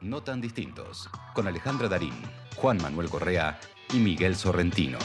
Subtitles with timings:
[0.00, 2.14] No tan distintos, con Alejandra Darín,
[2.56, 3.60] Juan Manuel Correa
[3.92, 4.98] y Miguel Sorrentino.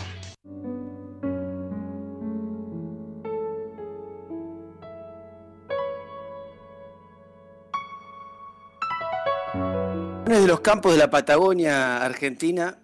[10.26, 12.82] de los campos de la Patagonia Argentina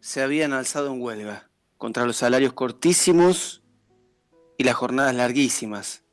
[0.00, 3.62] se habían alzado en huelga contra los salarios cortísimos
[4.56, 6.04] y las jornadas larguísimas.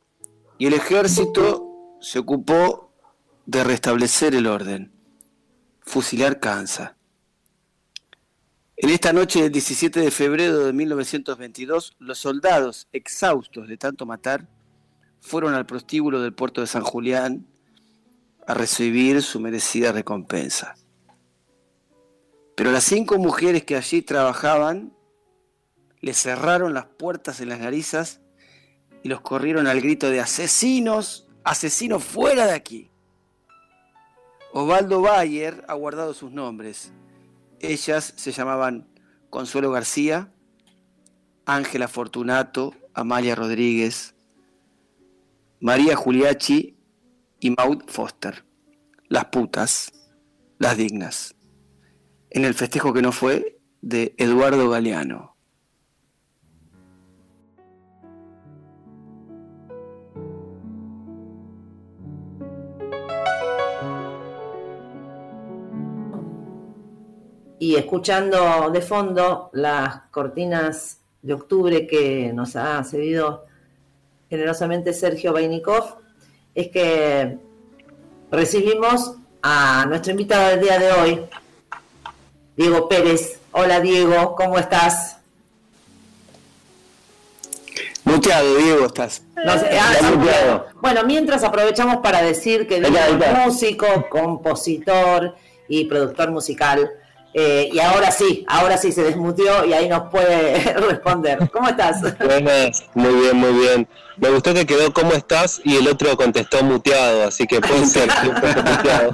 [0.58, 2.93] Y el ejército se ocupó
[3.46, 4.92] de restablecer el orden.
[5.82, 6.96] Fusilar cansa.
[8.78, 14.48] En esta noche del 17 de febrero de 1922, los soldados, exhaustos de tanto matar,
[15.22, 17.46] fueron al prostíbulo del puerto de San Julián
[18.46, 20.76] a recibir su merecida recompensa.
[22.56, 24.94] Pero las cinco mujeres que allí trabajaban
[26.02, 28.22] le cerraron las puertas en las narizas
[29.02, 32.93] y los corrieron al grito de asesinos, asesinos fuera de aquí.
[34.56, 36.94] Osvaldo Bayer ha guardado sus nombres.
[37.60, 38.88] Ellas se llamaban
[39.32, 40.32] Consuelo García,
[41.48, 44.14] Ángela Fortunato, Amalia Rodríguez,
[45.60, 46.78] María Juliachi
[47.40, 48.46] y Maud Foster.
[49.08, 49.92] Las putas,
[50.60, 51.34] las dignas.
[52.30, 55.33] En el festejo que no fue de Eduardo Galeano.
[67.64, 73.46] Y escuchando de fondo las cortinas de octubre que nos ha cedido
[74.30, 75.96] generosamente Sergio Bainikov,
[76.54, 77.38] es que
[78.30, 81.22] recibimos a nuestro invitado del día de hoy,
[82.58, 83.40] Diego Pérez.
[83.54, 85.20] Hola Diego, ¿cómo estás?
[88.04, 89.24] Muteado, Diego, estás.
[89.38, 95.34] Ah, bueno, mientras aprovechamos para decir que Diego es músico, compositor
[95.70, 96.92] y productor musical
[97.34, 101.50] eh, y ahora sí, ahora sí se desmutió y ahí nos puede responder.
[101.52, 102.02] ¿Cómo estás?
[102.20, 103.88] Buenas, muy bien, muy bien.
[104.18, 105.60] Me gustó que quedó ¿cómo estás?
[105.64, 109.12] y el otro contestó muteado, así que puede ser muteado.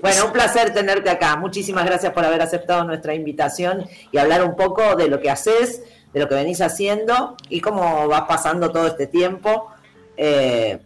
[0.00, 1.36] Bueno, un placer tenerte acá.
[1.36, 5.82] Muchísimas gracias por haber aceptado nuestra invitación y hablar un poco de lo que haces,
[6.12, 9.68] de lo que venís haciendo y cómo vas pasando todo este tiempo.
[10.16, 10.80] Eh,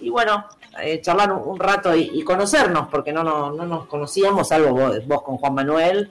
[0.00, 0.44] y bueno,
[0.82, 4.72] eh, charlar un, rato y, conocernos, porque no, no, no, nos conocíamos, salvo
[5.06, 6.10] vos, con Juan Manuel.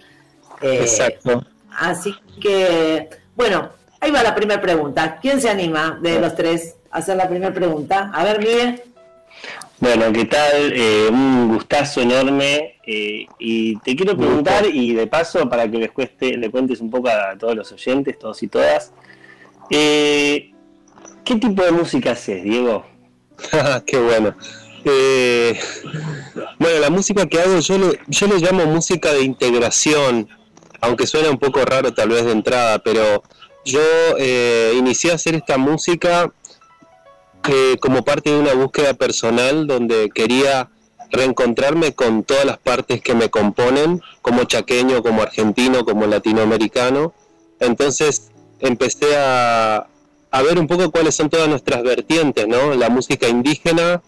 [0.61, 1.45] Eh, Exacto.
[1.77, 5.19] Así que, bueno, ahí va la primera pregunta.
[5.21, 8.11] ¿Quién se anima de los tres a hacer la primera pregunta?
[8.13, 8.81] A ver, Miguel.
[9.79, 10.73] Bueno, ¿qué tal?
[10.73, 12.75] Eh, un gustazo enorme.
[12.83, 17.09] y te quiero preguntar, y de paso, para que les, cueste, le cuentes un poco
[17.09, 18.91] a todos los oyentes, todos y todas,
[19.69, 20.51] ¿qué
[21.23, 22.96] tipo de música haces, Diego?
[23.85, 24.35] Qué bueno.
[24.85, 25.59] Eh,
[26.59, 30.29] bueno, la música que hago yo le, yo le llamo música de integración,
[30.81, 33.23] aunque suena un poco raro tal vez de entrada, pero
[33.65, 33.81] yo
[34.17, 36.31] eh, inicié a hacer esta música
[37.49, 40.69] eh, como parte de una búsqueda personal donde quería
[41.11, 47.13] reencontrarme con todas las partes que me componen, como chaqueño, como argentino, como latinoamericano.
[47.59, 49.87] Entonces empecé a,
[50.31, 52.75] a ver un poco cuáles son todas nuestras vertientes, ¿no?
[52.75, 54.01] La música indígena,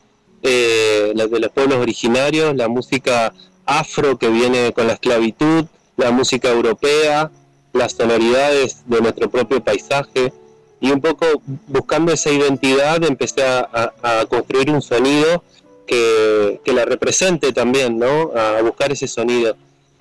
[0.43, 3.33] eh, la de los pueblos originarios, la música
[3.65, 5.65] afro que viene con la esclavitud,
[5.97, 7.31] la música europea,
[7.73, 10.33] las sonoridades de nuestro propio paisaje
[10.81, 11.25] y un poco
[11.67, 13.93] buscando esa identidad empecé a,
[14.29, 15.43] construir un sonido
[15.85, 18.31] que, la represente también, ¿no?
[18.35, 19.55] A buscar ese sonido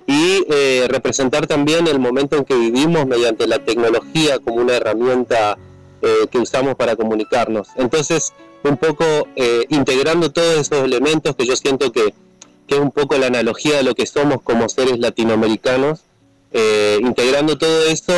[0.07, 5.57] y eh, representar también el momento en que vivimos mediante la tecnología como una herramienta
[6.01, 7.67] eh, que usamos para comunicarnos.
[7.75, 8.31] Entonces,
[8.63, 9.03] un poco
[9.35, 12.13] eh, integrando todos esos elementos que yo siento que,
[12.67, 16.01] es un poco la analogía de lo que somos como seres latinoamericanos,
[16.53, 18.13] eh, integrando todo eso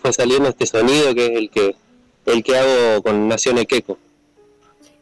[0.00, 1.76] fue saliendo este sonido que es el que,
[2.26, 3.98] el que hago con Nación Equeco.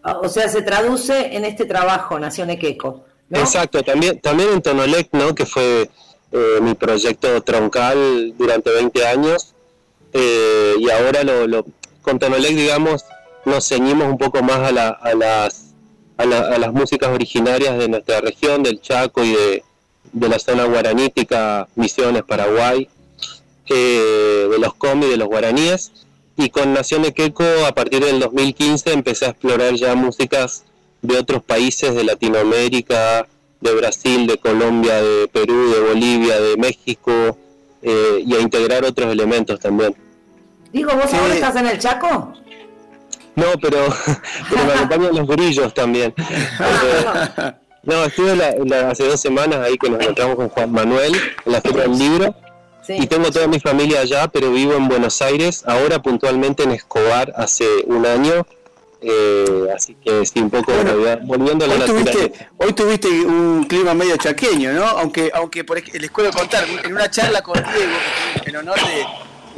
[0.03, 3.05] Ah, o sea, se traduce en este trabajo, Nación Equeco.
[3.31, 5.35] Exacto, también, también en Tonolec, ¿no?
[5.35, 5.91] que fue
[6.63, 9.55] mi proyecto troncal durante 20 años,
[10.13, 11.67] y ahora lo, lo,
[12.03, 13.05] con Tonolec, digamos,
[13.45, 15.75] nos ceñimos un poco más a, las,
[16.17, 19.63] a, las músicas originarias de nuestra región, del Chaco y de,
[20.29, 22.89] la zona guaranítica, Misiones, Paraguay,
[23.69, 25.93] eh, de los comi, de los guaraníes.
[26.37, 30.65] Y con Nación Equeco, a partir del 2015, empecé a explorar ya músicas
[31.03, 33.27] de otros países de Latinoamérica,
[33.61, 37.37] de Brasil, de Colombia, de Perú, de Bolivia, de México,
[37.83, 39.95] eh, y a integrar otros elementos también.
[40.73, 42.33] Digo, ¿vos ahora estás en el Chaco?
[43.35, 43.79] No, pero,
[44.67, 46.15] me acompañan los grillos también.
[47.83, 48.33] No, estuve
[48.75, 51.15] hace dos semanas ahí que nos encontramos con Juan Manuel
[51.47, 52.35] en la Feria del Libro.
[52.89, 57.33] Y tengo toda mi familia allá, pero vivo en Buenos Aires, ahora puntualmente en Escobar
[57.37, 58.47] hace un año.
[59.01, 60.73] Eh, así que sí, un poco
[61.23, 64.85] volviendo a la hoy tuviste, hoy tuviste un clima medio chaqueño, ¿no?
[64.85, 67.97] Aunque, aunque por, les puedo contar, en una charla con Diego,
[68.45, 69.07] en honor de,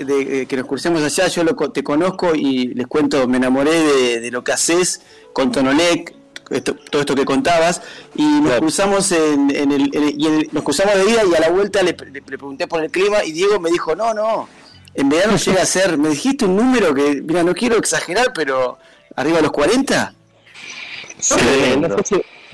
[0.06, 4.31] que nos crucemos allá, yo lo, te conozco y les cuento, me enamoré de, de
[4.31, 5.02] lo que haces
[5.32, 6.14] con Tonolec,
[6.60, 7.81] todo esto que contabas,
[8.14, 11.94] y nos cruzamos en, el, y nos cruzamos de día y a la vuelta le,
[11.94, 14.49] pregunté por el clima y Diego me dijo, no, no,
[14.94, 18.78] en verano llega a ser, me dijiste un número que, mira, no quiero exagerar, pero
[19.16, 20.14] arriba de los 40.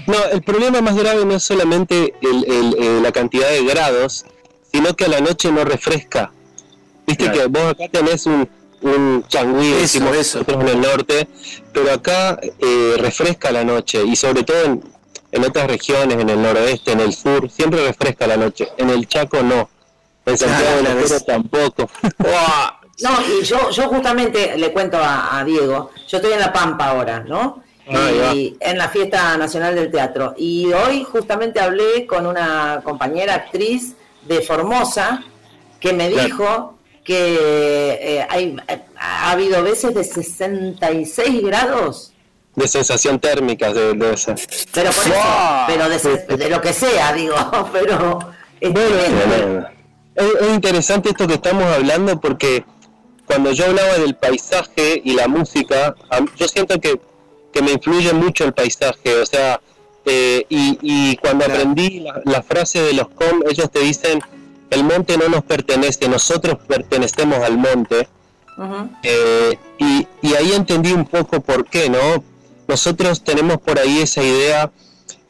[0.06, 4.24] no, el problema más grave no es solamente el, la cantidad de grados,
[4.72, 6.32] sino que a la noche no refresca.
[7.08, 8.46] Viste que vos acá tenés un,
[8.82, 11.26] un changüí, decimos nosotros en el norte,
[11.72, 14.84] pero acá eh, refresca la noche y sobre todo en,
[15.32, 18.68] en, otras regiones, en el noroeste, en el sur, siempre refresca la noche.
[18.76, 19.70] En el Chaco no.
[20.26, 21.88] En Santiago de la tampoco.
[23.00, 23.10] no,
[23.40, 27.62] y yo, yo justamente le cuento a, Diego, yo estoy en La Pampa ahora, ¿no?
[27.90, 30.34] y en la fiesta nacional del teatro.
[30.36, 33.94] Y hoy justamente hablé con una compañera actriz
[34.26, 35.24] de Formosa
[35.80, 36.77] que me dijo
[37.08, 38.54] que eh, hay,
[38.98, 42.12] ha habido veces de 66 grados.
[42.54, 44.34] De sensación térmica de, de esa.
[44.74, 47.34] Pero, por eso, pero de, lo que sea, digo,
[47.72, 48.18] pero...
[48.60, 52.64] Es, es, interesante esto que estamos hablando porque
[53.24, 55.94] cuando yo hablaba del paisaje y la música,
[56.36, 57.00] yo siento que,
[57.54, 59.62] que me influye mucho el paisaje, o sea,
[60.04, 64.20] eh, y, y, cuando aprendí la, la, frase de los com, ellos te dicen
[64.70, 68.08] el monte no nos pertenece, nosotros pertenecemos al monte.
[69.02, 72.24] Eh, y, ahí entendí un poco por qué, ¿no?
[72.66, 74.70] Nosotros tenemos por ahí esa idea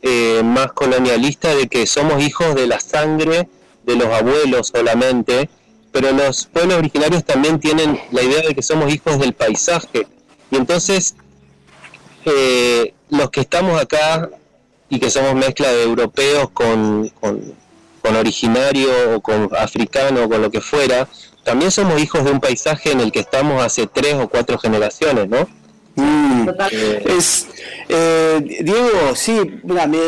[0.03, 3.49] eh, más colonialista de que somos hijos de la sangre
[3.85, 5.49] de los abuelos solamente,
[5.93, 10.07] pero los pueblos originarios también tienen la idea de que somos hijos del paisaje.
[10.51, 11.15] Y entonces,
[12.25, 14.31] eh, los que estamos acá
[14.89, 17.55] y que somos mezcla de europeos con con
[18.17, 21.09] originario o con africano o con lo que fuera,
[21.45, 25.29] también somos hijos de un paisaje en el que estamos hace tres o cuatro generaciones,
[25.29, 25.49] ¿no?
[25.97, 26.49] Mm,
[27.07, 27.49] es,
[27.89, 29.99] eh, Diego, sí, mira, me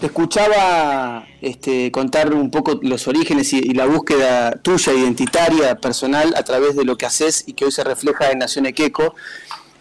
[0.00, 6.42] te escuchaba este, contar un poco los orígenes y, la búsqueda tuya identitaria, personal, a
[6.42, 9.14] través de lo que haces y que hoy se refleja en Nación Equeco.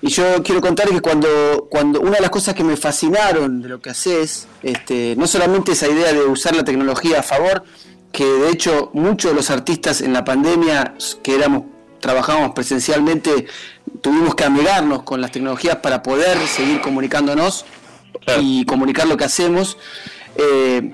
[0.06, 3.70] Y yo quiero contar que cuando, cuando una de las cosas que me fascinaron de
[3.70, 7.64] lo que haces, este, no solamente esa idea de usar la tecnología a favor,
[8.12, 11.64] que de hecho muchos de los artistas en la pandemia que éramos
[12.02, 13.48] trabajábamos presencialmente,
[14.02, 17.64] tuvimos que amigarnos con las tecnologías para poder seguir comunicándonos
[18.42, 19.78] y comunicar lo que hacemos.
[20.36, 20.92] Eh,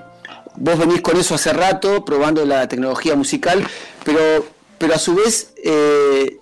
[0.54, 3.66] vos venís con eso hace rato, probando la tecnología musical,
[4.04, 4.46] pero,
[4.78, 6.39] pero a su vez eh,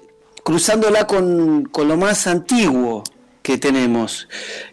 [0.48, 3.04] cruzándola con, con, lo más antiguo
[3.42, 4.28] que tenemos,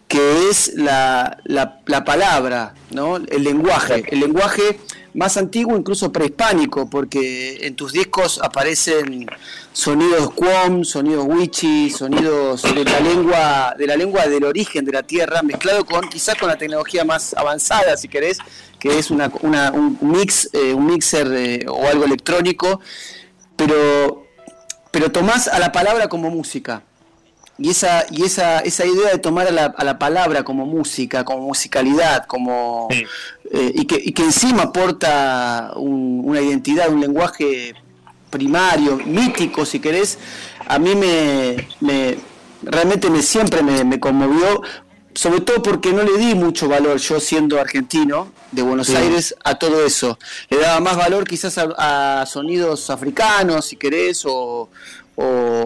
[0.08, 3.18] que es la, la, palabra, ¿no?
[3.18, 4.80] el lenguaje, el lenguaje
[5.12, 9.26] más antiguo, incluso prehispánico, porque en tus discos aparecen
[9.74, 15.02] sonidos cuom, sonidos wichi, sonidos de la lengua, de la lengua del origen de la
[15.02, 18.38] tierra, mezclado con quizás con la tecnología más avanzada, si querés,
[18.78, 22.80] que es una, una un mix, eh, un mixer eh, o algo electrónico,
[23.56, 24.25] pero
[24.96, 26.82] pero tomás a la palabra como música.
[27.58, 31.22] Y esa, y esa, esa idea de tomar a la, a la palabra como música,
[31.22, 33.06] como musicalidad, como eh,
[33.74, 37.74] y, que, y que encima aporta una identidad, un lenguaje
[38.30, 40.18] primario, mítico, si querés,
[40.66, 42.16] a mí me, me
[42.62, 44.62] realmente me siempre me, me, conmovió
[45.16, 49.54] sobre todo porque no le di mucho valor, yo siendo argentino de Buenos Aires, a
[49.58, 50.18] todo eso.
[50.50, 54.68] Le daba más valor quizás a, sonidos africanos, si querés, o,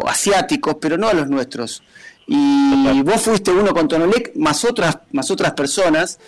[0.07, 1.83] asiáticos, pero no a los nuestros.
[2.29, 6.21] Y vos fuiste uno con Tonolec, más otras, más otras personas.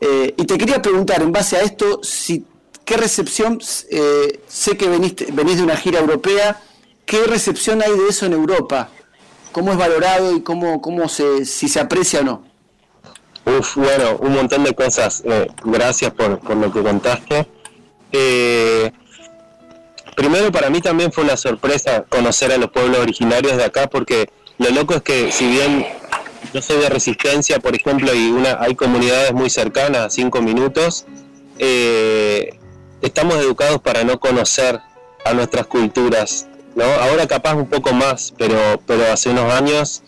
[0.00, 2.46] Eh, y te quería preguntar, en base a esto, si
[2.86, 3.60] qué recepción,
[3.90, 6.58] eh, sé que veniste, venís de una gira europea,
[7.04, 8.88] ¿qué recepción hay de eso en Europa?
[9.52, 12.51] ¿Cómo es valorado y cómo, cómo se, si se aprecia o no?
[13.44, 15.22] Uf, bueno, un montón de cosas.
[15.24, 17.46] Eh, gracias por, lo que contaste.
[18.12, 18.92] Eh,
[20.16, 24.30] primero, para mí también fue una sorpresa conocer a los pueblos originarios de acá, porque
[24.58, 25.86] lo loco es que si bien
[26.52, 31.06] yo soy de resistencia, por ejemplo, y una, hay comunidades muy cercanas, cinco minutos,
[31.58, 32.58] eh,
[33.00, 34.80] estamos educados para no conocer
[35.24, 36.46] a nuestras culturas.
[36.74, 36.84] ¿no?
[36.84, 40.02] Ahora capaz un poco más, pero, pero hace unos años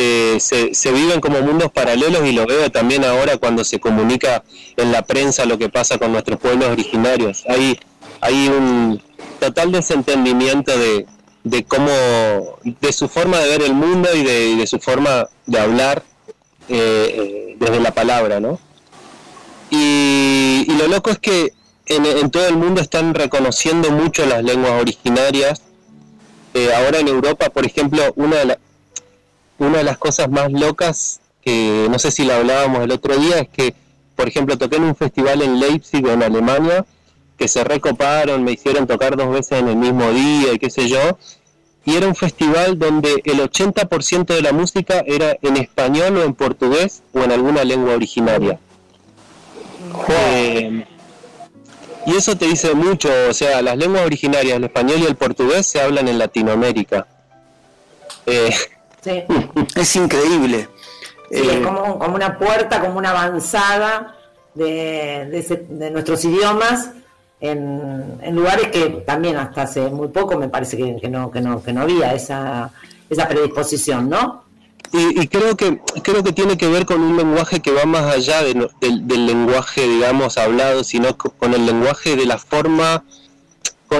[0.00, 4.44] eh, se, se, viven como mundos paralelos y lo veo también ahora cuando se comunica
[4.76, 7.42] en la prensa lo que pasa con nuestros pueblos originarios.
[7.48, 7.80] Hay,
[8.20, 9.02] hay un
[9.40, 11.04] total desentendimiento de,
[11.42, 11.90] de cómo,
[12.62, 16.04] de su forma de ver el mundo y de, su forma de hablar
[16.68, 18.60] eh, eh, desde la palabra, ¿no?
[19.68, 21.54] Y, lo loco es que
[21.86, 25.60] en, todo el mundo están reconociendo mucho las lenguas originarias.
[26.76, 28.58] ahora en Europa, por ejemplo, una de, las
[29.58, 33.38] una de las cosas más locas, que no sé si la hablábamos el otro día,
[33.38, 33.74] es que,
[34.16, 36.84] por ejemplo, toqué en un festival en Leipzig, en Alemania,
[37.36, 40.88] que se recoparon, me hicieron tocar dos veces en el mismo día y qué sé
[40.88, 41.18] yo,
[41.84, 46.34] y era un festival donde el 80% de la música era en español o en
[46.34, 48.58] portugués o en alguna lengua originaria.
[50.08, 50.84] Eh,
[52.06, 55.66] y eso te dice mucho, o sea, las lenguas originarias, el español y el portugués,
[55.66, 57.06] se hablan en Latinoamérica.
[58.26, 58.54] Eh,
[59.74, 60.68] es increíble.
[61.30, 64.16] es eh, como, una puerta, como una avanzada
[64.54, 66.90] de, nuestros idiomas
[67.40, 71.72] en, lugares que también hasta hace muy poco me parece que, no, que, no, que
[71.72, 72.70] no había esa,
[73.08, 74.44] esa predisposición, ¿no?
[74.90, 78.42] Y, creo que creo que tiene que ver con un lenguaje que va más allá
[78.42, 83.04] del, del lenguaje, digamos, hablado, sino con el lenguaje de la forma,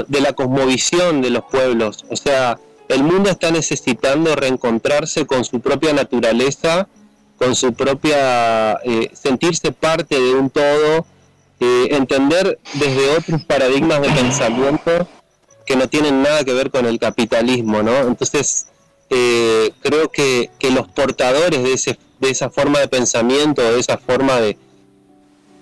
[0.06, 2.06] de la cosmovisión de los pueblos.
[2.08, 2.58] O sea,
[2.88, 6.88] el mundo está necesitando reencontrarse con su propia naturaleza,
[7.38, 11.07] con su propia, eh, sentirse parte de un todo,
[11.61, 15.09] eh, entender desde otros paradigmas de pensamiento
[15.66, 17.97] que no tienen nada que ver con el capitalismo, ¿no?
[17.99, 18.66] Entonces,
[19.11, 24.40] eh, creo que, los portadores de, ese, de esa forma de pensamiento, de esa forma
[24.40, 24.57] de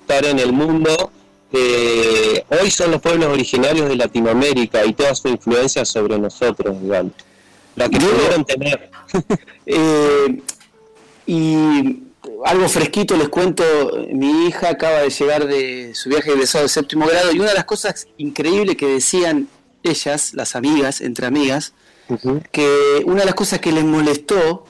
[0.00, 1.10] estar en el mundo,
[1.56, 7.12] eh, hoy son los pueblos originarios de Latinoamérica y toda su influencia sobre nosotros, digamos,
[7.74, 8.90] la que pudieron tener.
[9.68, 10.42] Eh,
[11.26, 12.02] y
[12.44, 13.64] algo fresquito les cuento,
[14.12, 17.54] mi hija acaba de llegar de su viaje egresado de séptimo grado y una de
[17.54, 19.48] las cosas increíbles que decían
[19.82, 21.72] ellas, las amigas, entre amigas,
[22.52, 24.65] que una de las cosas que les molestó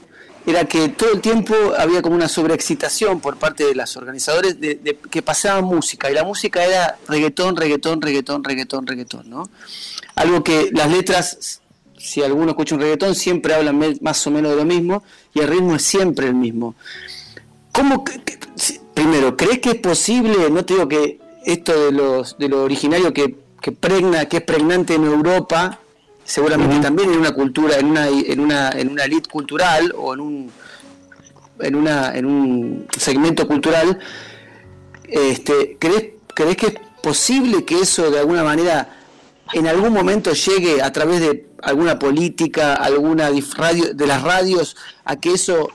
[0.47, 4.99] era que todo el tiempo había como una sobreexcitación por parte de las organizadores de,
[5.11, 9.51] que pasaba música y la música era reggaetón, reggaetón, reggaetón, reggaetón, reggaetón, ¿no?
[10.15, 11.61] Algo que las letras,
[11.99, 15.03] si alguno escucha un reggaetón, siempre hablan más o menos de lo mismo
[15.35, 16.77] y el ritmo es siempre el mismo.
[17.73, 18.05] ¿Cómo,
[18.95, 23.13] primero, crees que es posible, no te digo que esto de, los, de lo originario
[23.13, 25.81] que, que pregna, que es pregnante en Europa,
[26.27, 30.21] seguramente también en una cultura, en una, en una, en una elite cultural o en
[30.21, 30.53] un,
[31.61, 33.99] en una, en un segmento cultural,
[35.09, 38.97] este, ¿crees, ¿crees que es posible que eso de alguna manera
[39.53, 45.17] en algún momento llegue a través de alguna política, alguna radio, de las radios, a
[45.17, 45.71] que eso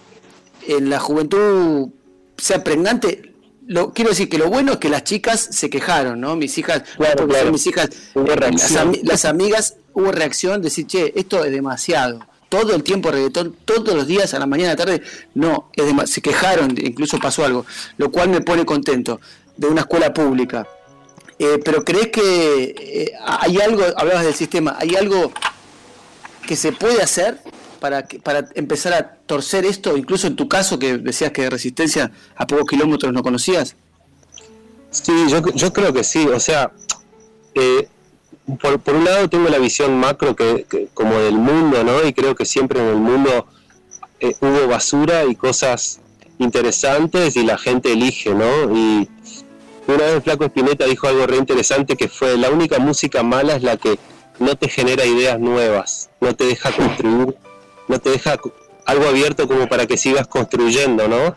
[0.68, 1.90] en la juventud
[2.38, 3.34] sea pregnante?
[3.68, 6.36] Lo, quiero decir que lo bueno es que las chicas se quejaron, ¿no?
[6.36, 6.84] Mis hijas,
[7.50, 7.90] mis hijas,
[9.04, 12.20] las, amigas hubo reacción, decir, che, esto es demasiado.
[12.50, 15.02] Todo el tiempo reggaetón, todos los días, a la mañana, a la tarde,
[15.36, 17.66] no, es se quejaron, incluso pasó algo,
[17.98, 19.22] lo cual me pone contento,
[19.56, 20.68] de una escuela pública.
[21.40, 25.32] Eh, pero crees que eh, hay algo, hablabas del sistema, hay algo
[26.46, 27.40] que se puede hacer
[27.80, 32.12] para, para empezar a torcer esto, incluso en tu caso que decías que de resistencia
[32.36, 33.76] a pocos kilómetros no conocías?
[34.92, 36.72] Sí, yo, yo creo que sí, o sea,
[37.56, 37.88] eh,
[38.60, 42.06] por, un lado tengo la visión macro que, como del mundo, ¿no?
[42.06, 43.48] Y creo que siempre en el mundo
[44.20, 46.00] eh, hubo basura y cosas
[46.40, 48.76] interesantes y la gente elige, ¿no?
[48.76, 49.08] Y
[49.88, 53.64] una vez Flaco Espineta dijo algo re interesante que fue la única música mala es
[53.64, 54.00] la que
[54.40, 57.36] no te genera ideas nuevas, no te deja construir,
[57.88, 58.40] no te deja
[58.86, 61.36] algo abierto como para que sigas construyendo, ¿no?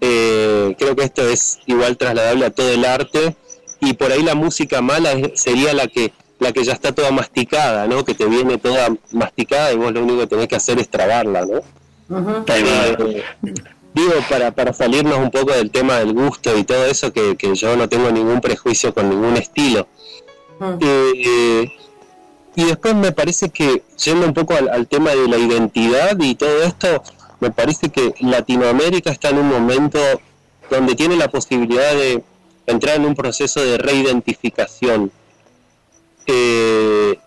[0.00, 3.36] Eh, creo que esto es igual trasladable a todo el arte
[3.80, 7.86] y por ahí la música mala sería la que la que ya está toda masticada,
[7.86, 8.04] ¿no?
[8.04, 11.44] Que te viene toda masticada y vos lo único que tenés que hacer es trabarla,
[11.44, 11.60] ¿no?
[12.48, 13.22] Eh,
[13.94, 17.76] digo, para, para salirnos un poco del tema del gusto y todo eso, que, yo
[17.76, 19.86] no tengo ningún prejuicio con ningún estilo.
[20.80, 21.70] Eh,
[22.56, 26.62] y después me parece que, yendo un poco al, tema de la identidad y todo
[26.62, 27.02] esto,
[27.38, 29.98] me parece que Latinoamérica está en un momento
[30.70, 32.22] donde tiene la posibilidad de
[32.66, 35.12] entrar en un proceso de reidentificación
[36.32, 37.18] eh,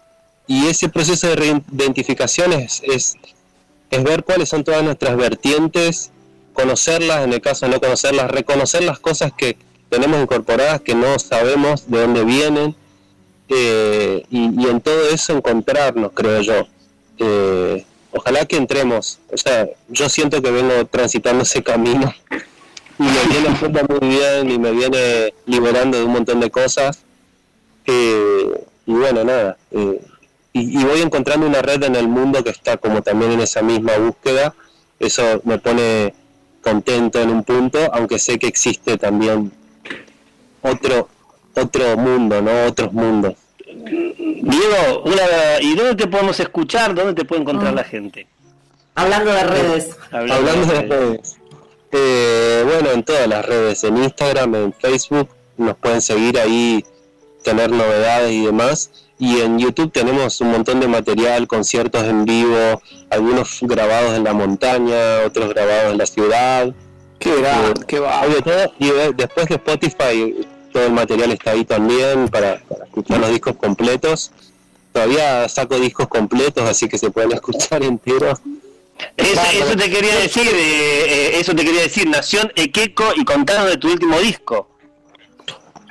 [0.47, 3.15] y ese proceso de reidentificación es, es,
[4.03, 6.11] ver cuáles son todas nuestras vertientes,
[6.53, 9.57] conocerlas, en el caso de no conocerlas, reconocer las cosas que
[9.89, 12.75] tenemos incorporadas que no sabemos de dónde vienen,
[13.49, 16.67] eh, y, en todo eso encontrarnos, creo yo.
[17.19, 19.19] Eh, ojalá que entremos.
[19.31, 22.13] O sea, yo siento que vengo transitando ese camino
[22.99, 27.03] y me viene muy bien y me viene liberando de un montón de cosas.
[27.85, 28.32] Eh,
[28.85, 29.57] y bueno, nada.
[29.71, 30.01] Eh,
[30.53, 33.61] y, y, voy encontrando una red en el mundo que está como también en esa
[33.61, 34.53] misma búsqueda.
[34.99, 36.13] Eso me pone
[36.61, 39.51] contento en un punto, aunque sé que existe también
[40.61, 41.09] otro
[41.55, 42.65] otro mundo, ¿no?
[42.65, 43.35] Otros mundos.
[43.65, 46.93] Diego, una, ¿y dónde te podemos escuchar?
[46.93, 47.75] ¿Dónde te puede encontrar mm.
[47.75, 48.27] la gente?
[48.95, 49.97] Hablando de redes.
[50.11, 51.37] Hablando, de redes.
[51.91, 56.83] Eh, bueno, en todas las redes, en Instagram, en Facebook, nos pueden seguir ahí,
[57.43, 58.91] tener novedades y demás.
[59.19, 64.33] Y en YouTube tenemos un montón de material, conciertos en vivo, algunos grabados en la
[64.33, 66.73] montaña, otros grabados en la ciudad.
[67.19, 68.23] Qué va, qué va.
[68.79, 70.35] Y después de Spotify
[70.73, 74.31] todo el material está ahí también para, escuchar los discos completos.
[74.91, 78.39] Todavía saco discos completos, así que se pueden escuchar enteros.
[79.17, 83.77] Eso, te quería decir, eh, eh, eso te quería decir, Nación Equeco y contanos de
[83.77, 84.67] tu último disco.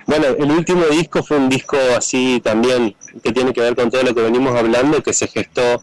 [0.07, 4.03] Bueno, el último disco fue un disco así también que tiene que ver con todo
[4.03, 5.83] lo que venimos hablando, que se gestó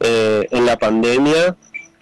[0.00, 1.56] eh, en la pandemia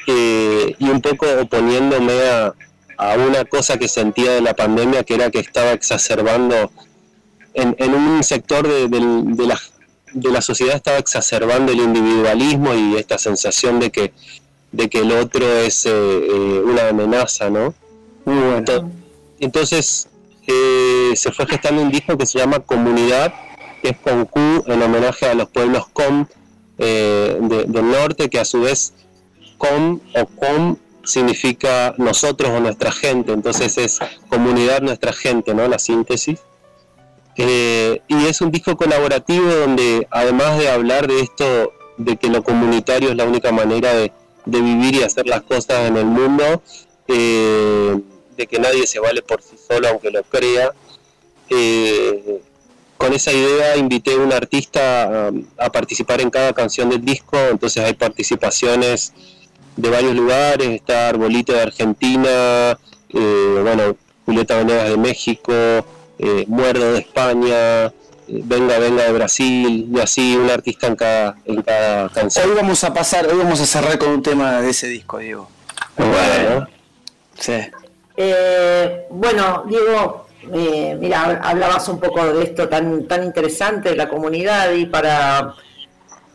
[0.07, 2.55] y un poco oponiéndome a,
[2.97, 6.71] a una cosa que sentía de la pandemia, que era que estaba exacerbando,
[7.55, 9.61] en, un sector de, la,
[10.13, 14.13] de la sociedad estaba exacerbando el individualismo y esta sensación de que,
[14.73, 17.75] de que el otro es eh, eh, una amenaza, ¿no?
[19.41, 20.09] Entonces
[20.47, 23.33] eh, se fue gestando un disco que se llama Comunidad,
[23.83, 26.27] que es con Q en homenaje a los pueblos Com
[26.79, 28.93] del norte, que a su vez
[29.59, 35.67] Com o Com significa nosotros o nuestra gente, entonces es comunidad nuestra gente, ¿no?
[35.69, 36.41] La síntesis.
[37.37, 42.43] Eh, y es un disco colaborativo donde además de hablar de esto, de que lo
[42.43, 44.13] comunitario es la única manera de,
[44.45, 46.63] vivir y hacer las cosas en el mundo,
[47.07, 47.97] eh,
[48.37, 50.73] de que nadie se vale por sí solo aunque lo crea,
[51.49, 52.41] eh,
[52.97, 57.85] con esa idea invité a un artista a participar en cada canción del disco, entonces
[57.85, 59.13] hay participaciones
[59.77, 65.53] de varios lugares, está Arbolito de Argentina, eh, bueno, Julieta Venegas de México,
[66.19, 67.93] eh, Muerdo de España, eh,
[68.29, 72.51] Venga Venga de Brasil, y así un artista en cada, en cada canción.
[72.51, 75.49] Hoy vamos a pasar, hoy vamos a cerrar con un tema de ese disco, Diego.
[75.97, 76.69] Bueno,
[77.39, 77.55] sí.
[79.11, 80.27] Bueno Diego,
[80.99, 85.55] mira, hablabas un poco de esto tan, tan interesante de la comunidad y para,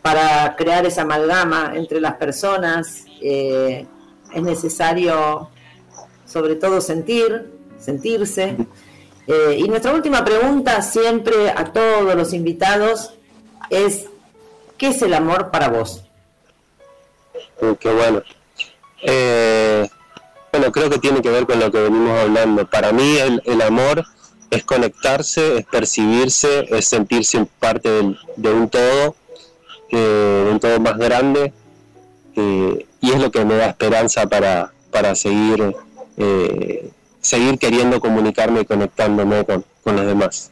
[0.02, 3.86] para crear esa amalgama entre las personas eh,
[4.34, 5.50] es necesario
[6.26, 8.56] sobre todo sentir, sentirse.
[9.28, 13.13] Eh, y nuestra última pregunta siempre a todos los invitados
[13.70, 14.06] es,
[14.78, 16.04] ¿qué es el amor para vos?
[17.80, 18.22] qué bueno.
[19.02, 19.90] Eh,
[20.58, 22.65] bueno, creo que tiene que ver con lo que venimos hablando.
[22.65, 24.04] Para mí el, amor
[24.50, 27.89] es conectarse, es percibirse, es sentirse parte
[28.38, 29.15] de un todo,
[29.91, 31.54] de un todo más grande,
[32.36, 35.76] y es lo que me da esperanza para, para seguir,
[36.17, 36.89] eh,
[37.22, 40.50] seguir queriendo comunicarme y conectándome con, los demás.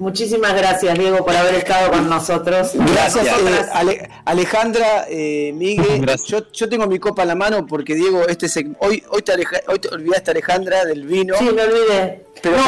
[0.00, 2.72] Muchísimas gracias, Diego, por haber estado con nosotros.
[2.74, 6.04] Gracias, eh, Alejandra, Miguel.
[6.26, 8.46] Yo, yo, tengo mi copa en la mano porque, Diego, este
[8.80, 9.32] hoy, hoy, te
[9.68, 11.34] hoy te olvidaste, Alejandra, del vino.
[11.38, 12.26] Sí, me olvidé.
[12.42, 12.62] Pero no,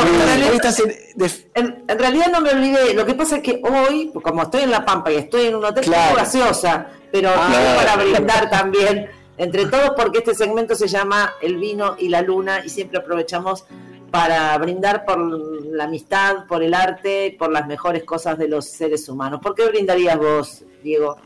[1.55, 2.95] en, realidad, no me olvidé.
[2.95, 5.65] Lo que pasa es que hoy, como estoy en La Pampa y estoy en un
[5.65, 6.17] hotel, claro.
[6.17, 7.75] gaseosa pero ah.
[7.77, 12.65] para brindar también entre todos porque este segmento se llama El vino y la luna
[12.65, 13.67] y siempre aprovechamos
[14.13, 19.09] para brindar por la amistad, por el arte, por las mejores cosas de los seres
[19.09, 19.41] humanos.
[19.43, 21.17] ¿Por qué brindarías vos, Diego?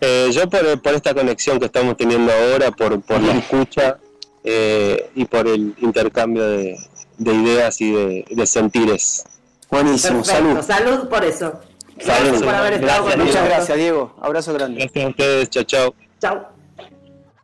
[0.00, 3.98] Eh, yo por, esta conexión que estamos teniendo ahora, por, por la escucha
[4.42, 6.78] eh, y por el intercambio de,
[7.18, 9.24] ideas y de, sentires.
[9.70, 10.62] Buenísimo, salud.
[10.62, 11.60] Salud por eso.
[11.94, 14.16] Gracias por haber estado con Muchas gracias, Diego.
[14.22, 14.80] Abrazo grande.
[14.80, 15.50] Gracias a ustedes.
[15.50, 15.94] Chao, chao.
[16.20, 16.48] Chao.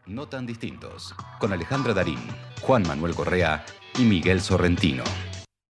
[0.07, 1.15] No tan distintos.
[1.39, 2.21] Con Alejandra Darín,
[2.63, 3.63] Juan Manuel Correa
[3.99, 5.05] y Miguel Sorrentino.